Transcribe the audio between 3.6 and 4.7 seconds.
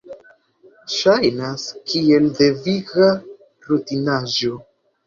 rutinaĵo.